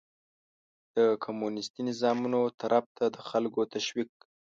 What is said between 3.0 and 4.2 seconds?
د خلکو تشويق